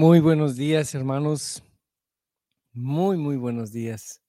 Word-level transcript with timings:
Muy 0.00 0.20
buenos 0.20 0.54
días, 0.54 0.94
hermanos. 0.94 1.60
Muy, 2.72 3.16
muy 3.16 3.36
buenos 3.36 3.72
días. 3.72 4.22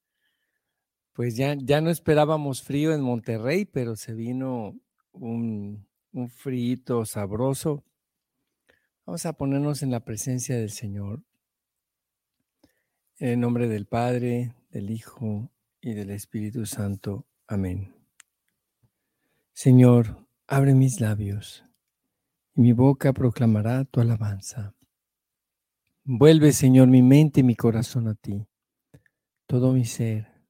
Pues 1.13 1.35
ya, 1.35 1.53
ya 1.53 1.79
no 1.79 1.91
esperábamos 1.91 2.63
frío 2.63 2.91
en 2.91 3.01
Monterrey, 3.01 3.65
pero 3.65 3.95
se 3.95 4.15
vino 4.15 4.79
un, 5.11 5.87
un 6.11 6.29
frío 6.31 7.05
sabroso. 7.05 7.83
Vamos 9.05 9.27
a 9.27 9.33
ponernos 9.33 9.83
en 9.83 9.91
la 9.91 9.99
presencia 9.99 10.57
del 10.57 10.71
Señor. 10.71 11.21
En 13.19 13.29
el 13.29 13.39
nombre 13.39 13.67
del 13.67 13.85
Padre, 13.85 14.55
del 14.71 14.89
Hijo 14.89 15.51
y 15.81 15.93
del 15.93 16.09
Espíritu 16.09 16.65
Santo. 16.65 17.27
Amén. 17.45 17.93
Señor, 19.53 20.25
abre 20.47 20.73
mis 20.73 20.99
labios 20.99 21.63
y 22.55 22.61
mi 22.61 22.73
boca 22.73 23.13
proclamará 23.13 23.85
tu 23.85 24.01
alabanza. 24.01 24.73
Vuelve, 26.11 26.53
Señor, 26.53 26.87
mi 26.87 27.03
mente 27.03 27.41
y 27.41 27.43
mi 27.43 27.55
corazón 27.55 28.07
a 28.07 28.15
ti, 28.15 28.47
todo 29.45 29.73
mi 29.73 29.85
ser, 29.85 30.41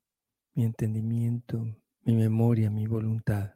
mi 0.53 0.63
entendimiento, 0.63 1.65
mi 2.03 2.15
memoria, 2.15 2.69
mi 2.69 2.87
voluntad. 2.87 3.55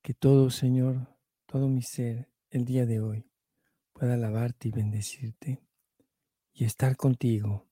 Que 0.00 0.14
todo, 0.14 0.50
Señor, 0.50 1.08
todo 1.46 1.66
mi 1.66 1.82
ser, 1.82 2.30
el 2.50 2.64
día 2.64 2.86
de 2.86 3.00
hoy, 3.00 3.28
pueda 3.92 4.14
alabarte 4.14 4.68
y 4.68 4.70
bendecirte 4.70 5.60
y 6.52 6.64
estar 6.64 6.96
contigo 6.96 7.66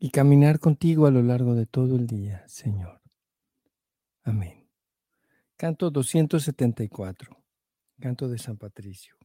y 0.00 0.10
caminar 0.10 0.58
contigo 0.58 1.06
a 1.06 1.12
lo 1.12 1.22
largo 1.22 1.54
de 1.54 1.66
todo 1.66 1.94
el 1.94 2.08
día, 2.08 2.42
Señor. 2.48 3.00
Amén. 4.24 4.68
Canto 5.56 5.92
274, 5.92 7.40
canto 8.00 8.28
de 8.28 8.38
San 8.38 8.56
Patricio. 8.56 9.15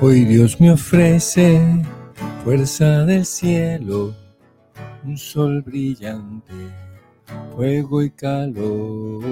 Hoy 0.00 0.24
Dios 0.24 0.60
me 0.60 0.70
ofrece 0.70 1.60
fuerza 2.44 3.04
del 3.04 3.26
cielo, 3.26 4.14
un 5.04 5.18
sol 5.18 5.60
brillante, 5.62 6.54
fuego 7.56 8.00
y 8.04 8.10
calor, 8.10 9.24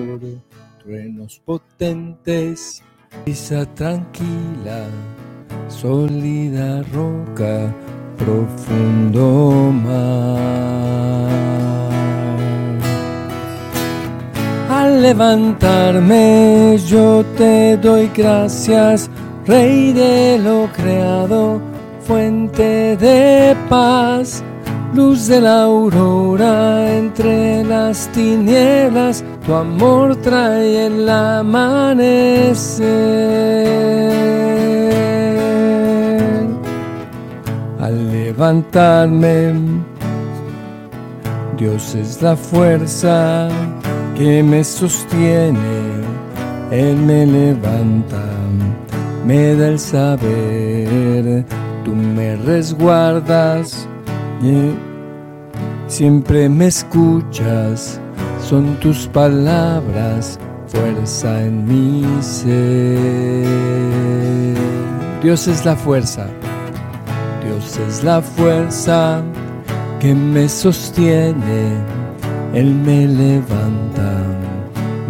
truenos 0.83 1.41
potentes, 1.45 2.83
brisa 3.25 3.65
tranquila, 3.77 4.89
sólida 5.69 6.83
roca, 6.93 7.73
profundo 8.19 9.73
mar. 9.73 11.31
Al 14.69 15.01
levantarme 15.01 16.77
yo 16.89 17.25
te 17.37 17.77
doy 17.77 18.11
gracias 18.13 19.09
Rey 19.47 19.93
de 19.93 20.41
lo 20.43 20.69
creado, 20.73 21.61
fuente 22.01 22.97
de 22.97 23.55
paz, 23.69 24.43
luz 24.93 25.29
de 25.29 25.41
la 25.41 25.63
aurora 25.63 26.93
entre 26.97 27.63
las 27.63 28.09
tinieblas, 28.09 29.23
tu 29.47 29.55
amor 29.55 30.17
trae 30.17 30.87
el 30.87 31.09
amanecer. 31.09 32.89
Al 37.79 38.11
levantarme, 38.11 39.55
Dios 41.57 41.95
es 41.95 42.21
la 42.21 42.35
fuerza 42.35 43.49
que 44.17 44.43
me 44.43 44.65
sostiene, 44.65 46.03
Él 46.73 46.97
me 46.97 47.25
levanta 47.25 48.36
me 49.27 49.57
da 49.57 49.69
el 49.69 49.79
saber, 49.79 51.45
tú 51.85 51.95
me 51.95 52.37
resguardas 52.37 53.89
siempre 55.89 56.49
me 56.49 56.67
escuchas, 56.67 58.01
son 58.41 58.79
tus 58.81 59.07
palabras, 59.09 60.39
fuerza 60.67 61.43
en 61.43 61.67
mi 61.67 62.05
ser. 62.23 63.47
Dios 65.23 65.49
es 65.49 65.65
la 65.65 65.75
fuerza, 65.75 66.27
Dios 67.45 67.79
es 67.89 68.05
la 68.05 68.21
fuerza 68.23 69.23
que 69.99 70.15
me 70.15 70.49
sostiene, 70.49 71.73
Él 72.55 72.75
me 72.75 73.07
levanta, 73.07 74.23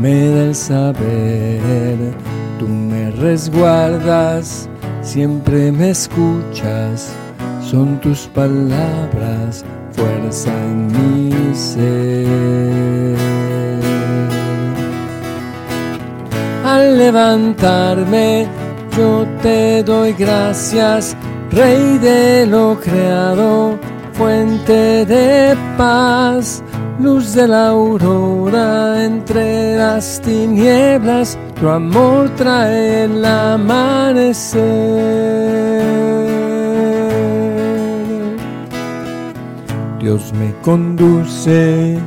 me 0.01 0.31
da 0.31 0.43
el 0.45 0.55
saber 0.55 2.15
Tú 2.59 2.69
me 2.69 3.11
resguardas, 3.11 4.69
siempre 5.03 5.71
me 5.71 5.91
escuchas, 5.91 7.13
son 7.61 8.01
tus 8.01 8.21
palabras, 8.29 9.65
fuerza 9.93 10.51
en 10.51 10.87
mi 10.87 11.55
ser. 11.55 13.17
Al 16.65 16.97
levantarme, 16.97 18.49
yo 18.97 19.27
te 19.43 19.83
doy 19.83 20.15
gracias, 20.15 21.15
Rey 21.51 21.99
de 21.99 22.47
lo 22.47 22.81
creado, 22.81 23.79
fuente 24.15 25.05
de 25.05 25.55
paz 25.77 26.63
luz 26.99 27.35
de 27.35 27.47
la 27.47 27.69
aurora 27.69 29.05
entre 29.05 29.77
las 29.77 30.21
tinieblas, 30.23 31.39
tu 31.61 31.69
amor 31.69 32.29
trae 32.37 33.05
el 33.05 33.25
amanecer. 33.25 34.63
Dios 40.01 40.33
me 40.35 40.53
conduce 40.63 41.99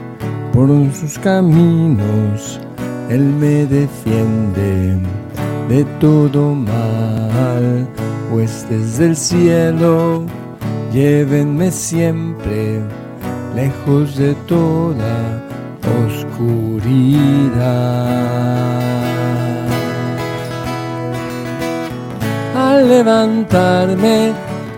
por 0.54 0.70
sus 0.94 1.18
caminos, 1.20 2.60
Él 3.10 3.24
me 3.24 3.66
defiende 3.66 5.00
de 5.68 5.84
todo 6.00 6.56
mal, 6.56 7.88
pues 8.32 8.66
desde 8.70 9.08
el 9.08 9.16
cielo 9.16 10.26
llévenme 10.94 11.72
siempre 11.72 12.82
lejos 13.56 14.16
de 14.16 14.34
toda 14.48 15.44
oscuridad. 16.08 17.20
Levantarme 22.90 24.34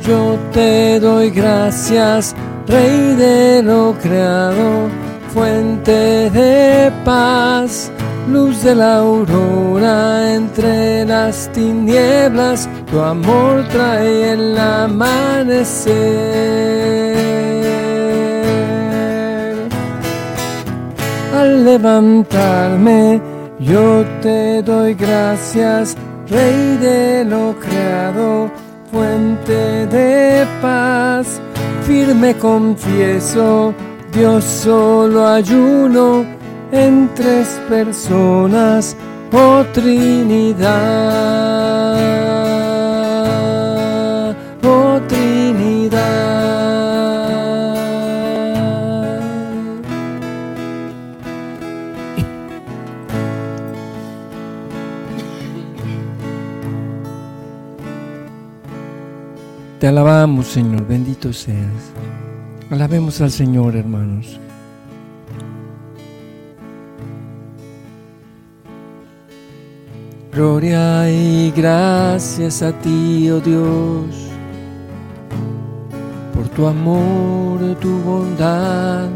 yo 0.05 0.37
te 0.51 0.99
doy 0.99 1.29
gracias, 1.29 2.35
Rey 2.67 3.15
de 3.15 3.63
lo 3.63 3.93
creado, 4.01 4.89
fuente 5.33 6.29
de 6.29 6.91
paz, 7.05 7.91
luz 8.29 8.63
de 8.63 8.75
la 8.75 8.97
aurora 8.97 10.33
entre 10.33 11.05
las 11.05 11.49
tinieblas, 11.51 12.67
tu 12.89 12.99
amor 12.99 13.63
trae 13.69 14.33
el 14.33 14.57
amanecer. 14.57 15.95
Al 21.37 21.63
levantarme 21.63 23.21
yo 23.59 24.03
te 24.21 24.63
doy 24.63 24.95
gracias, 24.95 25.95
Rey 26.31 26.77
de 26.77 27.25
lo 27.25 27.53
creado, 27.59 28.49
fuente 28.89 29.85
de 29.87 30.47
paz. 30.61 31.41
Firme 31.85 32.35
confieso, 32.37 33.73
Dios 34.13 34.45
solo 34.45 35.27
ayuno 35.27 36.25
en 36.71 37.09
tres 37.15 37.59
personas, 37.67 38.95
oh 39.33 39.65
Trinidad, 39.73 40.61
Te 59.81 59.87
alabamos, 59.87 60.45
Señor, 60.45 60.85
bendito 60.85 61.33
seas. 61.33 61.91
Alabemos 62.69 63.19
al 63.19 63.31
Señor, 63.31 63.75
hermanos. 63.75 64.39
Gloria 70.31 71.09
y 71.09 71.49
gracias 71.49 72.61
a 72.61 72.71
ti, 72.73 73.27
oh 73.31 73.39
Dios, 73.39 74.05
por 76.35 76.47
tu 76.49 76.67
amor, 76.67 77.75
tu 77.79 77.97
bondad, 78.01 79.09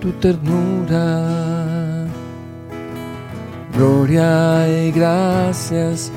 tu 0.00 0.12
ternura. 0.12 2.06
Gloria 3.76 4.66
y 4.66 4.92
gracias 4.92 6.10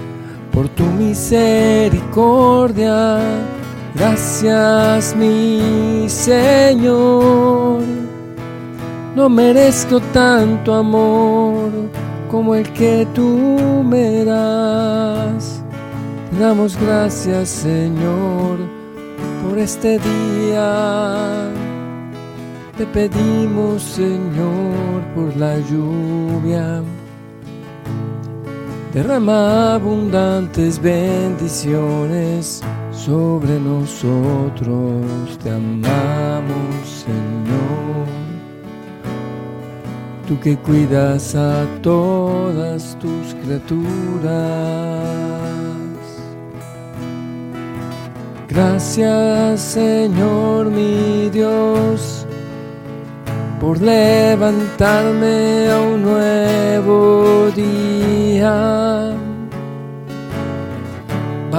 por 0.53 0.69
tu 0.69 0.85
misericordia. 0.85 3.19
Gracias, 3.95 5.15
mi 5.15 6.09
Señor. 6.09 7.81
No 9.15 9.29
merezco 9.29 9.99
tanto 10.11 10.73
amor 10.73 11.69
como 12.31 12.55
el 12.55 12.67
que 12.73 13.07
tú 13.13 13.83
me 13.85 14.25
das. 14.25 15.61
Te 16.31 16.39
damos 16.39 16.75
gracias, 16.75 17.49
Señor, 17.49 18.57
por 19.43 19.59
este 19.59 19.99
día. 19.99 21.51
Te 22.75 22.87
pedimos, 22.87 23.83
Señor, 23.83 25.03
por 25.13 25.37
la 25.37 25.59
lluvia. 25.59 26.81
Derrama 28.91 29.75
abundantes 29.75 30.81
bendiciones 30.81 32.63
sobre 33.05 33.59
nosotros. 33.59 35.37
Te 35.41 35.49
amamos, 35.49 37.05
Señor 37.05 38.23
tú 40.27 40.39
que 40.39 40.55
cuidas 40.57 41.35
a 41.35 41.65
todas 41.81 42.97
tus 42.99 43.33
criaturas. 43.43 44.31
Gracias 48.47 49.61
Señor 49.61 50.67
mi 50.67 51.29
Dios 51.29 52.25
por 53.59 53.81
levantarme 53.81 55.69
a 55.71 55.81
un 55.81 56.03
nuevo 56.03 57.49
día 57.55 59.13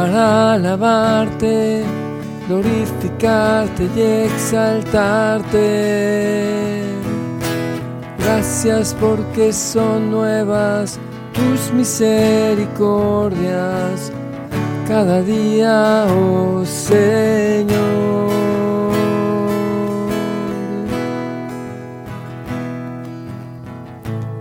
para 0.05 0.55
alabarte, 0.55 1.85
glorificarte 2.47 3.89
y 3.97 4.01
exaltarte. 4.27 5.65
Gracias 8.19 8.95
porque 9.01 9.51
son 9.51 10.11
nuevas 10.11 11.01
tus 11.33 11.73
misericordias 11.73 14.13
cada 14.87 15.23
día, 15.23 16.05
oh 16.11 16.63
Señor. 16.67 17.73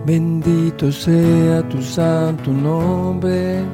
Bendito 0.04 0.92
sea 0.92 1.66
tu 1.70 1.80
santo 1.80 2.50
nombre. 2.50 3.64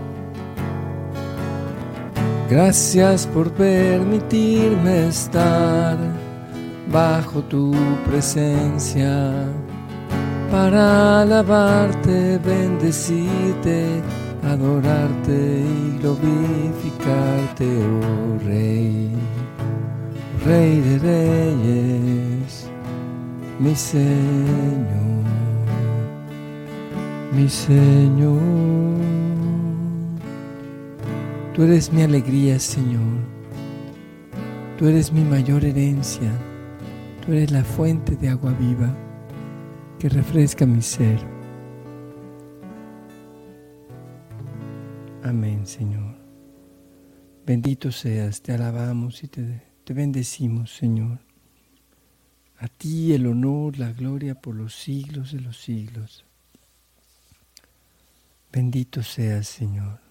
Gracias 2.51 3.29
por 3.29 3.49
permitirme 3.53 5.07
estar 5.07 5.97
bajo 6.91 7.43
tu 7.43 7.73
presencia 8.05 9.45
para 10.51 11.21
alabarte, 11.21 12.41
bendecirte, 12.45 14.03
adorarte 14.43 15.63
y 15.63 15.99
glorificarte, 16.01 17.69
oh 17.85 18.45
Rey, 18.45 19.13
Rey 20.45 20.81
de 20.81 20.99
Reyes, 20.99 22.69
mi 23.61 23.77
Señor, 23.77 25.25
mi 27.33 27.49
Señor. 27.49 29.30
Tú 31.55 31.65
eres 31.65 31.93
mi 31.93 32.03
alegría, 32.03 32.61
Señor. 32.61 33.19
Tú 34.79 34.87
eres 34.87 35.13
mi 35.13 35.23
mayor 35.23 35.65
herencia. 35.65 36.31
Tú 37.25 37.33
eres 37.33 37.51
la 37.51 37.65
fuente 37.65 38.15
de 38.15 38.29
agua 38.29 38.53
viva 38.53 38.95
que 39.99 40.09
refresca 40.09 40.65
mi 40.65 40.81
ser. 40.81 41.19
Amén, 45.25 45.67
Señor. 45.67 46.17
Bendito 47.45 47.91
seas, 47.91 48.41
te 48.43 48.53
alabamos 48.53 49.25
y 49.25 49.29
te, 49.29 49.63
te 49.83 49.93
bendecimos, 49.93 50.73
Señor. 50.73 51.19
A 52.59 52.69
ti 52.69 53.13
el 53.13 53.27
honor, 53.27 53.77
la 53.77 53.93
gloria 53.93 54.37
por 54.41 54.55
los 54.55 54.75
siglos 54.75 55.33
de 55.33 55.41
los 55.41 55.61
siglos. 55.61 56.25
Bendito 58.53 59.03
seas, 59.03 59.49
Señor. 59.49 60.10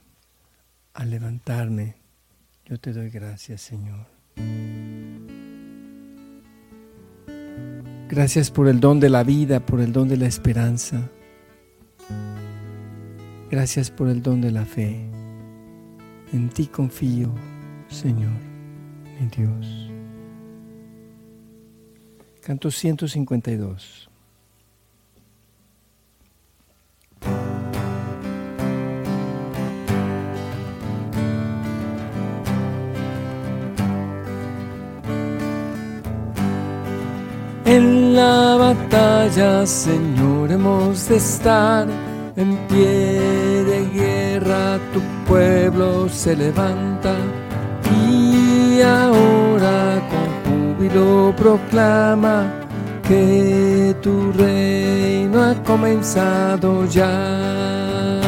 Al 0.94 1.10
levantarme, 1.10 1.96
yo 2.66 2.80
te 2.80 2.94
doy 2.94 3.10
gracias, 3.10 3.62
Señor. 3.62 4.08
Gracias 8.10 8.50
por 8.50 8.68
el 8.68 8.80
don 8.80 9.00
de 9.00 9.10
la 9.10 9.24
vida, 9.24 9.66
por 9.66 9.82
el 9.82 9.94
don 9.94 10.10
de 10.10 10.18
la 10.18 10.26
esperanza. 10.26 11.10
Gracias 13.52 13.92
por 13.92 14.10
el 14.10 14.22
don 14.22 14.42
de 14.42 14.52
la 14.52 14.66
fe. 14.66 15.10
En 16.34 16.50
ti 16.50 16.68
confío, 16.68 17.34
Señor, 17.88 18.40
mi 19.20 19.28
Dios. 19.28 19.92
Canto 22.42 22.72
152. 22.72 24.09
En 37.72 38.16
la 38.16 38.56
batalla, 38.56 39.64
Señor, 39.64 40.52
hemos 40.52 41.08
de 41.08 41.18
estar 41.18 41.88
en 42.36 42.58
pie 42.68 43.64
de 43.72 43.86
guerra. 43.94 44.80
Tu 44.92 45.00
pueblo 45.28 46.10
se 46.10 46.36
levanta 46.36 47.14
y 48.08 48.82
ahora 48.82 50.02
con 50.10 50.30
júbilo 50.46 51.32
proclama 51.38 52.52
que 53.08 53.96
tu 54.02 54.32
reino 54.32 55.44
ha 55.44 55.54
comenzado 55.64 56.88
ya. 56.88 58.20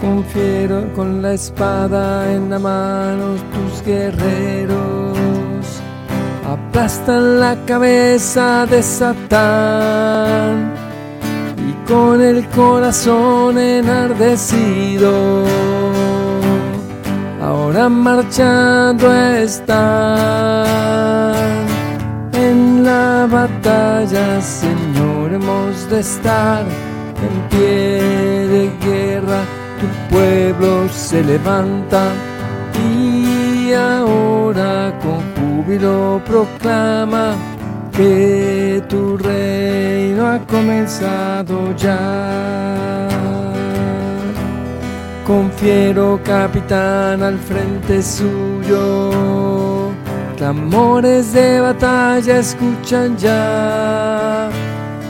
Confiero 0.00 0.92
con 0.92 1.22
la 1.22 1.34
espada 1.34 2.32
en 2.32 2.50
la 2.50 2.58
mano 2.58 3.36
tus 3.54 3.80
guerreros 3.86 5.01
aplastan 6.52 7.40
la 7.40 7.56
cabeza 7.66 8.66
de 8.66 8.82
Satán 8.82 10.72
y 11.56 11.72
con 11.88 12.20
el 12.20 12.46
corazón 12.48 13.58
enardecido. 13.58 15.44
Ahora 17.40 17.88
marchando 17.88 19.12
están 19.12 20.66
en 22.34 22.84
la 22.84 23.26
batalla 23.30 24.40
Señor 24.40 25.32
hemos 25.32 25.88
de 25.90 26.00
estar 26.00 26.64
en 27.26 27.48
pie 27.50 28.02
de 28.54 28.70
guerra. 28.84 29.42
Tu 29.80 29.86
pueblo 30.14 30.88
se 30.90 31.24
levanta 31.24 32.12
y 32.86 33.72
ahora 33.72 34.92
con 35.02 35.31
júbilo 35.62 36.20
proclama 36.24 37.36
que 37.92 38.82
tu 38.88 39.16
reino 39.16 40.26
ha 40.26 40.38
comenzado 40.40 41.74
ya. 41.76 43.08
Confiero 45.26 46.20
capitán 46.24 47.22
al 47.22 47.38
frente 47.38 48.02
suyo, 48.02 49.10
clamores 50.36 51.32
de 51.32 51.60
batalla 51.60 52.38
escuchan 52.38 53.16
ya, 53.16 54.50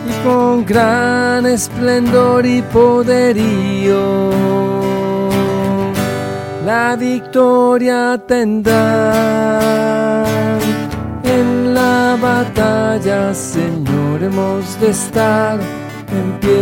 y 0.07 0.13
con 0.25 0.67
gran 0.67 1.47
esplendor 1.47 2.45
y 2.45 2.61
poderío 2.63 4.31
la 6.65 6.95
victoria 6.95 8.21
tendrá 8.29 10.02
En 11.25 11.75
la 11.75 12.17
batalla, 12.21 13.35
Señor, 13.35 14.23
hemos 14.23 14.81
de 14.81 14.91
estar 14.91 15.59
en 16.11 16.41
pie 16.41 16.53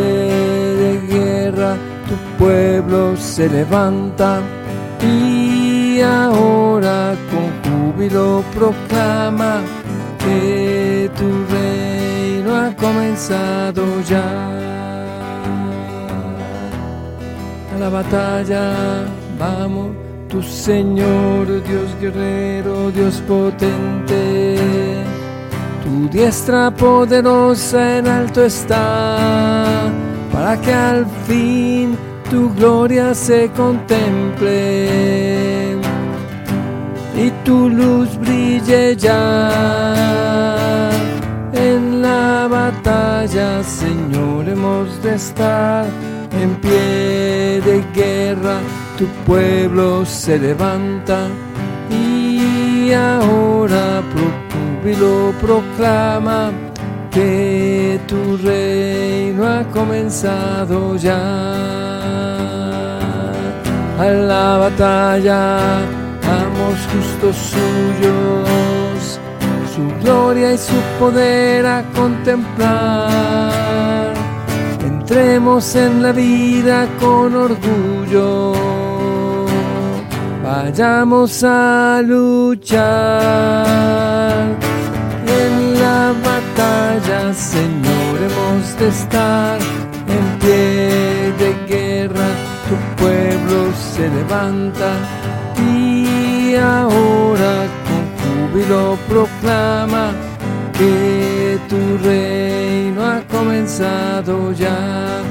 de 0.83 1.00
guerra. 1.09 1.76
Tu 2.09 2.45
pueblo 2.45 3.17
se 3.17 3.49
levanta 3.49 4.40
y 5.02 6.00
ahora 6.00 7.14
con 7.31 7.47
júbilo 7.64 8.45
proclama 8.55 9.62
que 10.19 11.11
tu 11.17 11.29
reino 11.55 12.55
ha 12.57 12.75
comenzado 12.76 13.85
ya. 14.09 14.50
A 17.75 17.79
la 17.79 17.88
batalla 17.88 19.07
vamos 19.38 20.10
tu 20.31 20.41
Señor, 20.43 21.47
Dios 21.65 21.91
guerrero, 22.01 22.91
Dios 22.93 23.21
potente. 23.27 24.57
Tu 25.83 26.09
diestra 26.09 26.71
poderosa 26.71 27.99
en 27.99 28.07
alto 28.07 28.45
está, 28.45 29.91
para 30.33 30.57
que 30.61 30.73
al 30.73 31.05
fin 31.27 31.99
tu 32.31 32.55
gloria 32.55 33.13
se 33.13 33.51
contemple 33.51 34.89
y 37.17 37.31
tu 37.45 37.69
luz 37.69 38.17
brille 38.19 38.97
ya. 38.97 39.51
En 41.53 42.03
la 42.03 42.47
batalla, 42.49 43.65
Señor, 43.65 44.49
hemos 44.49 45.03
de 45.03 45.17
estar 45.17 45.87
en 46.41 46.55
pie 46.57 47.61
de 47.65 47.85
guerra 47.93 48.61
tu 49.00 49.07
pueblo 49.25 50.04
se 50.04 50.38
levanta 50.38 51.28
y 51.88 52.92
ahora 52.92 54.02
lo 54.85 55.33
proclama 55.40 56.50
que 57.11 57.99
tu 58.07 58.37
reino 58.37 59.47
ha 59.47 59.64
comenzado 59.73 60.97
ya. 60.97 61.16
A 63.99 64.04
la 64.04 64.59
batalla, 64.59 65.78
amos 65.78 66.78
justos 66.92 67.37
suyos, 67.54 69.19
su 69.75 69.83
gloria 70.04 70.52
y 70.52 70.59
su 70.59 70.76
poder 70.99 71.64
a 71.64 71.83
contemplar. 71.95 73.11
Entremos 74.85 75.75
en 75.75 76.02
la 76.02 76.12
vida 76.12 76.87
con 77.00 77.35
orgullo 77.35 78.80
vayamos 80.50 81.45
a 81.45 82.02
luchar. 82.04 82.80
En 85.42 85.54
la 85.83 86.12
batalla, 86.28 87.21
Señor, 87.33 88.14
hemos 88.26 88.64
de 88.78 88.88
estar. 88.88 89.59
En 90.16 90.25
pie 90.40 91.33
de 91.42 91.50
guerra, 91.73 92.28
tu 92.69 92.76
pueblo 93.00 93.59
se 93.95 94.04
levanta. 94.19 94.90
Y 95.73 96.57
ahora 96.57 97.52
con 97.87 98.04
júbilo 98.21 98.83
proclama 99.09 100.04
que 100.78 101.59
tu 101.69 101.80
reino 102.09 103.00
ha 103.04 103.21
comenzado 103.35 104.52
ya 104.52 105.23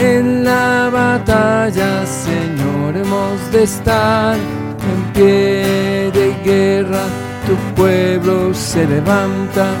en 0.00 0.44
la 0.44 0.88
batalla, 0.90 2.06
Señor, 2.06 2.96
hemos 2.96 3.52
de 3.52 3.64
estar 3.64 4.36
en 4.36 5.12
pie 5.12 6.10
de 6.12 6.34
guerra. 6.42 7.04
Tu 7.46 7.54
pueblo 7.74 8.54
se 8.54 8.86
levanta 8.86 9.72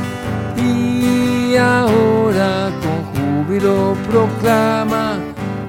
y 0.56 1.56
ahora 1.56 2.70
con 2.82 3.44
júbilo 3.44 3.96
proclama 4.10 5.18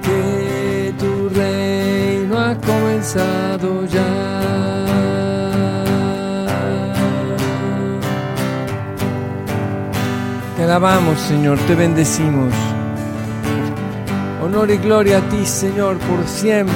que 0.02 0.94
tu 0.98 1.28
reino 1.30 2.38
ha 2.38 2.54
comenzado 2.56 3.86
ya. 3.86 4.12
Te 10.56 10.64
alabamos, 10.64 11.18
Señor, 11.20 11.58
te 11.66 11.74
bendecimos. 11.74 12.71
Honor 14.42 14.72
y 14.72 14.76
gloria 14.76 15.18
a 15.18 15.28
ti, 15.28 15.46
Señor, 15.46 15.98
por 15.98 16.26
siempre. 16.26 16.74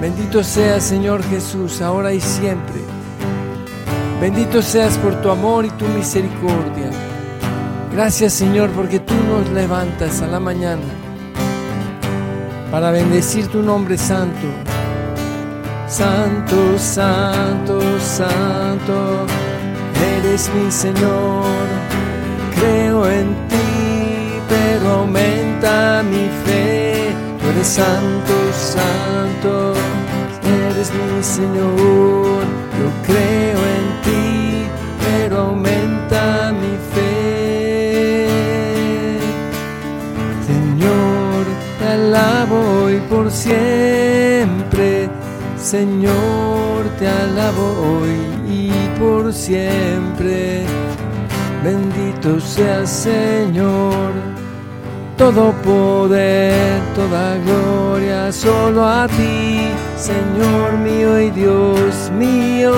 Bendito 0.00 0.42
seas, 0.42 0.82
Señor 0.82 1.22
Jesús, 1.24 1.82
ahora 1.82 2.12
y 2.14 2.20
siempre. 2.20 2.80
Bendito 4.18 4.62
seas 4.62 4.96
por 4.98 5.14
tu 5.20 5.30
amor 5.30 5.66
y 5.66 5.70
tu 5.70 5.84
misericordia. 5.88 6.90
Gracias, 7.92 8.32
Señor, 8.32 8.70
porque 8.70 8.98
tú 8.98 9.12
nos 9.28 9.50
levantas 9.50 10.22
a 10.22 10.26
la 10.26 10.40
mañana 10.40 10.82
para 12.70 12.90
bendecir 12.90 13.48
tu 13.48 13.62
nombre 13.62 13.98
santo. 13.98 14.46
Santo, 15.86 16.78
santo, 16.78 17.78
santo, 18.00 19.26
eres 20.16 20.50
mi 20.54 20.70
Señor. 20.70 21.44
Creo 22.54 23.10
en 23.10 23.28
ti, 23.48 24.40
pero 24.48 25.06
aumenta 25.62 26.02
mi 26.02 26.28
fe, 26.44 27.14
tú 27.40 27.48
eres 27.48 27.66
santo, 27.68 28.32
santo, 28.52 29.74
eres 30.44 30.90
mi 30.92 31.22
Señor, 31.22 32.44
yo 32.78 32.90
creo 33.04 33.58
en 33.76 34.02
ti, 34.02 34.66
pero 35.04 35.38
aumenta 35.38 36.52
mi 36.52 36.76
fe. 36.92 38.28
Señor, 40.46 41.44
te 41.78 41.86
alabo 41.86 42.56
hoy 42.82 42.96
por 43.08 43.30
siempre, 43.30 45.08
Señor, 45.56 46.88
te 46.98 47.06
alabo 47.08 48.00
hoy 48.00 48.16
y 48.48 48.70
por 48.98 49.32
siempre. 49.32 50.64
Bendito 51.62 52.40
sea 52.40 52.84
Señor 52.84 54.41
todo 55.22 55.52
poder, 55.62 56.80
toda 56.96 57.36
gloria, 57.46 58.32
solo 58.32 58.84
a 58.84 59.06
ti, 59.06 59.68
Señor 59.96 60.76
mío 60.78 61.20
y 61.20 61.30
Dios 61.30 62.10
mío. 62.18 62.74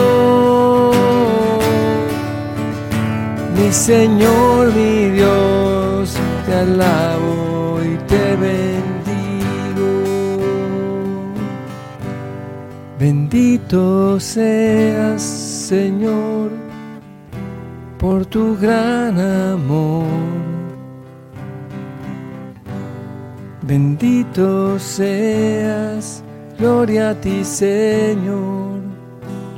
Mi 3.57 3.73
Señor, 3.73 4.75
mi 4.75 5.09
Dios, 5.19 6.19
te 6.45 6.55
alabo 6.55 7.81
y 7.83 7.97
te 8.11 8.37
bendigo. 8.37 9.93
Bendito 12.99 14.21
seas, 14.21 15.23
Señor, 15.23 16.51
por 17.99 18.27
tu 18.27 18.55
gran 18.59 19.19
amor 19.19 20.54
Bendito 23.67 24.79
seas, 24.79 26.23
gloria 26.59 27.11
a 27.11 27.15
ti 27.15 27.43
Señor. 27.43 28.83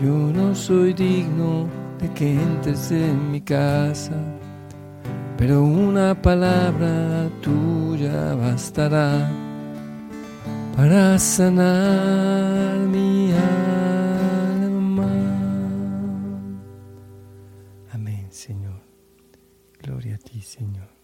Yo 0.00 0.12
no 0.32 0.54
soy 0.54 0.92
digno 0.92 1.66
de 1.98 2.08
que 2.12 2.34
entres 2.34 2.92
en 2.92 3.32
mi 3.32 3.40
casa, 3.40 4.14
pero 5.36 5.64
una 5.64 6.14
palabra 6.14 7.28
tuya 7.42 8.36
bastará 8.36 9.28
para 10.76 11.18
sanar 11.18 12.78
mi 12.78 13.32
alma. 13.32 15.10
Amén, 17.92 18.28
Señor. 18.30 18.80
Gloria 19.82 20.14
a 20.14 20.18
ti, 20.18 20.40
Señor. 20.40 20.95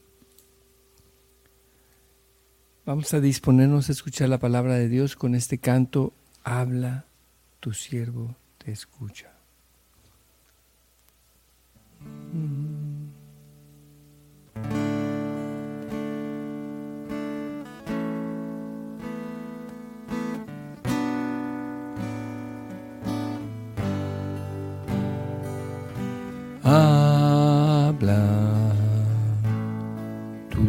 Vamos 2.92 3.14
a 3.14 3.20
disponernos 3.20 3.88
a 3.88 3.92
escuchar 3.92 4.28
la 4.28 4.38
palabra 4.38 4.74
de 4.74 4.86
Dios 4.86 5.16
con 5.16 5.34
este 5.34 5.56
canto, 5.56 6.12
habla, 6.44 7.06
tu 7.58 7.72
siervo 7.72 8.36
te 8.58 8.70
escucha. 8.70 9.31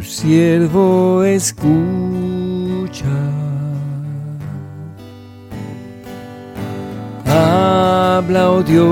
Siervo 0.04 1.24
escucha. 1.24 1.74
Habla, 7.26 8.50
oh 8.50 8.62
Dios, 8.62 8.84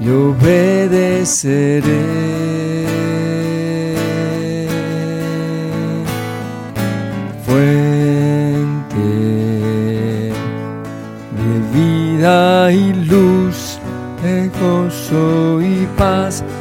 y 0.00 0.10
obedeceré. 0.10 1.80
Fuente 7.46 7.99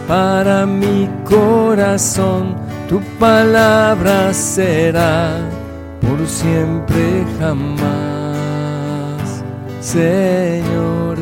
para 0.10 0.66
mi 0.66 1.08
corazón, 1.24 2.56
tu 2.90 3.00
palabra 3.20 4.34
será 4.34 5.38
por 6.02 6.28
siempre 6.28 7.24
jamás, 7.40 7.84
Señor 9.80 11.18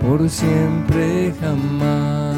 por 0.00 0.28
siempre 0.28 1.32
jamás. 1.40 2.36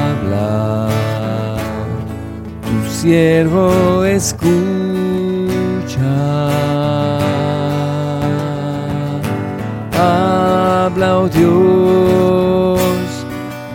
Habla, 0.00 0.88
tu 2.62 2.88
siervo 2.88 4.04
escucha. 4.04 4.89
Habla, 10.00 11.18
oh 11.18 11.28
Dios, 11.28 12.80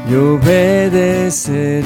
y 0.09 0.15
obedeceré. 0.15 1.85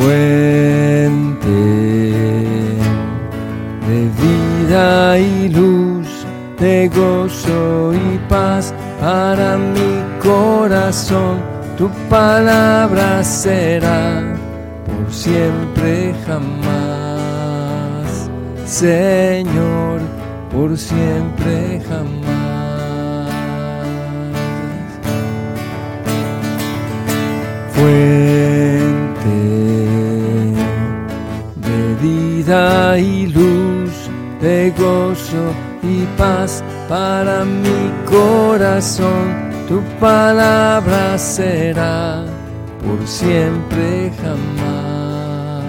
fuente 0.00 1.60
de 3.88 4.00
vida 4.22 5.18
y 5.18 5.48
luz, 5.48 6.08
de 6.58 6.88
gozo 6.88 7.92
y 7.94 8.18
paz 8.28 8.74
para 9.00 9.56
mi 9.56 9.92
corazón. 10.22 11.38
Tu 11.76 11.88
palabra 12.08 13.22
será 13.24 14.22
por 14.86 15.12
siempre 15.12 16.14
jamás, 16.26 17.09
Señor, 18.70 20.00
por 20.52 20.78
siempre 20.78 21.82
jamás. 21.88 22.50
y 32.98 33.26
luz, 33.26 33.92
de 34.40 34.72
gozo 34.76 35.54
y 35.82 36.04
paz 36.16 36.62
para 36.88 37.44
mi 37.44 37.92
corazón. 38.04 39.50
Tu 39.68 39.80
palabra 40.00 41.16
será 41.16 42.24
por 42.84 43.06
siempre 43.06 44.10
jamás, 44.20 45.64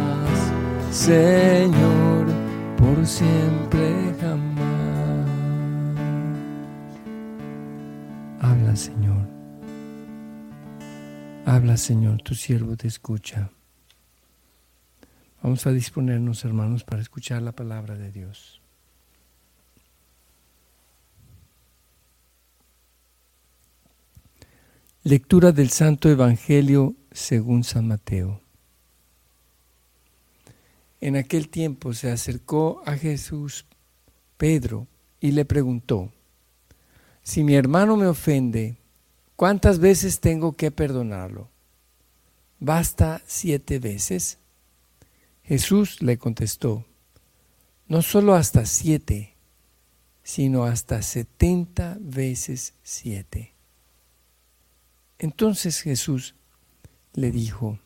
Señor, 0.91 2.10
por 2.81 3.05
siempre 3.05 4.15
jamás. 4.19 5.29
Habla, 8.39 8.75
Señor. 8.75 9.27
Habla, 11.45 11.77
Señor, 11.77 12.21
tu 12.23 12.33
siervo 12.33 12.75
te 12.75 12.87
escucha. 12.87 13.51
Vamos 15.43 15.65
a 15.67 15.71
disponernos, 15.71 16.43
hermanos, 16.43 16.83
para 16.83 17.01
escuchar 17.01 17.41
la 17.43 17.51
palabra 17.51 17.95
de 17.95 18.11
Dios. 18.11 18.61
Lectura 25.03 25.51
del 25.51 25.69
Santo 25.69 26.09
Evangelio 26.09 26.95
según 27.11 27.63
San 27.63 27.87
Mateo. 27.87 28.41
En 31.01 31.15
aquel 31.15 31.49
tiempo 31.49 31.93
se 31.93 32.11
acercó 32.11 32.83
a 32.85 32.95
Jesús 32.95 33.65
Pedro 34.37 34.87
y 35.19 35.31
le 35.31 35.45
preguntó, 35.45 36.11
si 37.23 37.43
mi 37.43 37.55
hermano 37.55 37.97
me 37.97 38.07
ofende, 38.07 38.77
¿cuántas 39.35 39.79
veces 39.79 40.19
tengo 40.19 40.53
que 40.53 40.71
perdonarlo? 40.71 41.49
¿Basta 42.59 43.21
siete 43.25 43.79
veces? 43.79 44.37
Jesús 45.43 46.01
le 46.03 46.17
contestó, 46.17 46.85
no 47.87 48.03
solo 48.03 48.35
hasta 48.35 48.65
siete, 48.65 49.35
sino 50.23 50.63
hasta 50.65 51.01
setenta 51.01 51.97
veces 51.99 52.75
siete. 52.83 53.53
Entonces 55.17 55.81
Jesús 55.81 56.35
le 57.13 57.31
dijo, 57.31 57.79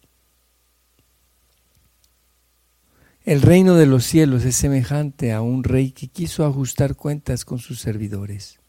el 3.26 3.42
reino 3.42 3.74
de 3.74 3.88
los 3.88 4.06
cielos 4.06 4.46
es 4.46 4.56
semejante 4.56 5.34
a 5.34 5.42
un 5.42 5.64
rey 5.64 5.90
que 5.90 6.08
quiso 6.08 6.46
ajustar 6.46 6.96
cuentas 6.96 7.44
con 7.44 7.58
sus 7.58 7.80
servidores. 7.80 8.60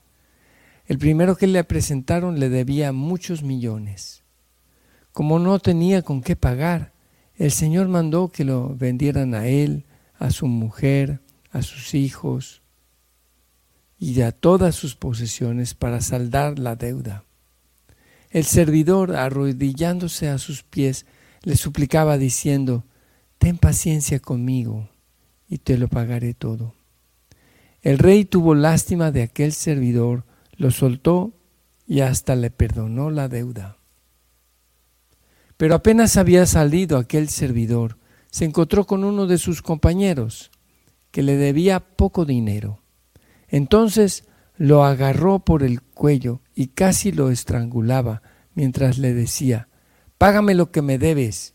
El 0.87 0.97
primero 0.99 1.37
que 1.37 1.47
le 1.47 1.62
presentaron 1.62 2.40
le 2.40 2.49
debía 2.49 2.90
muchos 2.92 3.42
millones. 3.42 4.23
Como 5.12 5.38
no 5.38 5.59
tenía 5.59 6.01
con 6.01 6.23
qué 6.23 6.37
pagar, 6.37 6.92
el 7.37 7.53
Señor 7.53 7.88
mandó 7.88 8.29
que 8.29 8.45
lo 8.45 8.75
vendieran 8.75 9.35
a 9.35 9.47
él, 9.47 9.85
a 10.19 10.31
su 10.31 10.47
mujer, 10.47 11.21
a 11.51 11.61
sus 11.61 11.92
hijos 11.92 12.62
y 13.99 14.23
a 14.23 14.33
todas 14.33 14.75
sus 14.75 14.97
posesiones 14.97 15.75
para 15.75 16.01
saldar 16.01 16.59
la 16.59 16.77
deuda. 16.77 17.25
El 18.31 18.45
servidor, 18.45 19.16
arrodillándose 19.16 20.31
a 20.31 20.38
sus 20.38 20.62
pies, 20.62 21.05
le 21.42 21.57
suplicaba 21.57 22.16
diciendo, 22.16 22.85
Ten 23.38 23.59
paciencia 23.59 24.20
conmigo 24.20 24.88
y 25.49 25.59
te 25.59 25.79
lo 25.79 25.88
pagaré 25.88 26.35
todo. 26.35 26.75
El 27.83 27.99
rey 27.99 28.25
tuvo 28.25 28.55
lástima 28.55 29.12
de 29.12 29.22
aquel 29.22 29.53
servidor, 29.53 30.25
lo 30.57 30.70
soltó 30.70 31.33
y 31.87 32.01
hasta 32.01 32.35
le 32.35 32.51
perdonó 32.51 33.11
la 33.11 33.29
deuda. 33.29 33.77
Pero 35.57 35.75
apenas 35.75 36.16
había 36.16 36.46
salido 36.46 36.99
aquel 36.99 37.29
servidor, 37.29 37.99
se 38.31 38.44
encontró 38.44 38.87
con 38.87 39.05
uno 39.05 39.27
de 39.27 39.38
sus 39.38 39.62
compañeros, 39.62 40.51
que 41.11 41.22
le 41.22 41.37
debía 41.37 41.81
poco 41.81 42.25
dinero. 42.25 42.83
Entonces 43.49 44.25
lo 44.59 44.85
agarró 44.85 45.40
por 45.40 45.62
el 45.62 45.81
cuello 45.83 46.40
y 46.55 46.68
casi 46.68 47.12
lo 47.12 47.31
estrangulaba 47.31 48.22
mientras 48.55 48.99
le 48.99 49.14
decía, 49.14 49.68
Págame 50.18 50.55
lo 50.55 50.72
que 50.72 50.83
me 50.83 50.99
debes. 50.99 51.55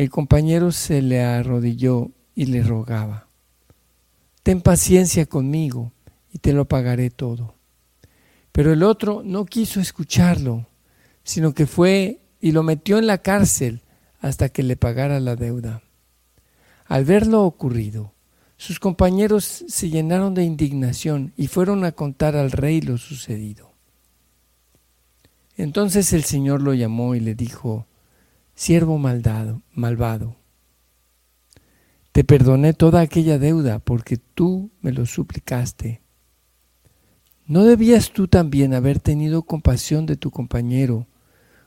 El 0.00 0.08
compañero 0.08 0.72
se 0.72 1.02
le 1.02 1.20
arrodilló 1.20 2.10
y 2.34 2.46
le 2.46 2.62
rogaba, 2.62 3.28
Ten 4.42 4.62
paciencia 4.62 5.26
conmigo 5.26 5.92
y 6.32 6.38
te 6.38 6.54
lo 6.54 6.64
pagaré 6.64 7.10
todo. 7.10 7.54
Pero 8.50 8.72
el 8.72 8.82
otro 8.82 9.20
no 9.22 9.44
quiso 9.44 9.78
escucharlo, 9.78 10.66
sino 11.22 11.52
que 11.52 11.66
fue 11.66 12.22
y 12.40 12.52
lo 12.52 12.62
metió 12.62 12.96
en 12.96 13.06
la 13.06 13.18
cárcel 13.18 13.82
hasta 14.22 14.48
que 14.48 14.62
le 14.62 14.74
pagara 14.74 15.20
la 15.20 15.36
deuda. 15.36 15.82
Al 16.86 17.04
ver 17.04 17.26
lo 17.26 17.44
ocurrido, 17.44 18.14
sus 18.56 18.80
compañeros 18.80 19.66
se 19.68 19.90
llenaron 19.90 20.32
de 20.32 20.44
indignación 20.44 21.34
y 21.36 21.48
fueron 21.48 21.84
a 21.84 21.92
contar 21.92 22.36
al 22.36 22.52
rey 22.52 22.80
lo 22.80 22.96
sucedido. 22.96 23.74
Entonces 25.58 26.14
el 26.14 26.24
Señor 26.24 26.62
lo 26.62 26.72
llamó 26.72 27.14
y 27.14 27.20
le 27.20 27.34
dijo, 27.34 27.86
Siervo 28.60 28.98
maldado, 28.98 29.62
malvado, 29.72 30.36
te 32.12 32.24
perdoné 32.24 32.74
toda 32.74 33.00
aquella 33.00 33.38
deuda 33.38 33.78
porque 33.78 34.18
tú 34.18 34.70
me 34.82 34.92
lo 34.92 35.06
suplicaste. 35.06 36.02
¿No 37.46 37.64
debías 37.64 38.12
tú 38.12 38.28
también 38.28 38.74
haber 38.74 39.00
tenido 39.00 39.44
compasión 39.44 40.04
de 40.04 40.16
tu 40.16 40.30
compañero? 40.30 41.06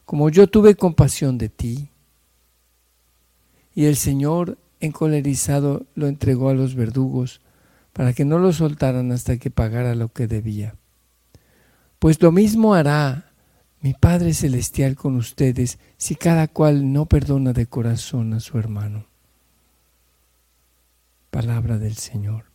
como 0.06 0.29
yo 0.29 0.45
tuve 0.45 0.75
compasión 0.75 1.39
de 1.39 1.49
ti. 1.49 1.89
Y 3.73 3.86
el 3.86 3.95
Señor, 3.95 4.60
encolerizado, 4.79 5.88
lo 5.95 6.06
entregó 6.06 6.49
a 6.49 6.53
los 6.53 6.75
verdugos 6.75 7.41
para 7.93 8.13
que 8.13 8.23
no 8.23 8.38
lo 8.38 8.53
soltaran 8.53 9.12
hasta 9.12 9.38
que 9.38 9.49
pagara 9.49 9.95
lo 9.95 10.10
que 10.10 10.27
debía. 10.27 10.75
Pues 11.97 12.21
lo 12.21 12.32
mismo 12.32 12.75
hará 12.75 13.33
mi 13.84 13.93
Padre 13.93 14.34
Celestial 14.34 14.96
con 14.96 15.17
ustedes 15.17 15.78
si 15.98 16.15
cada 16.15 16.48
cual 16.48 16.93
no 16.93 17.06
perdona 17.06 17.52
de 17.52 17.67
corazón 17.67 18.34
a 18.34 18.39
su 18.39 18.58
hermano. 18.58 19.08
Palabra 21.30 21.78
del 21.78 21.96
Señor. 21.96 22.46